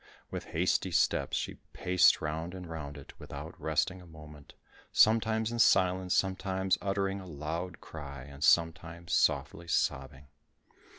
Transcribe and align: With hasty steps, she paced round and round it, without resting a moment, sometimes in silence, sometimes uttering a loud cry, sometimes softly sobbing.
With 0.31 0.45
hasty 0.45 0.89
steps, 0.89 1.37
she 1.37 1.59
paced 1.73 2.21
round 2.21 2.55
and 2.55 2.67
round 2.67 2.97
it, 2.97 3.13
without 3.19 3.53
resting 3.61 4.01
a 4.01 4.07
moment, 4.07 4.55
sometimes 4.91 5.51
in 5.51 5.59
silence, 5.59 6.15
sometimes 6.15 6.79
uttering 6.81 7.19
a 7.21 7.27
loud 7.27 7.81
cry, 7.81 8.35
sometimes 8.39 9.13
softly 9.13 9.67
sobbing. 9.67 10.29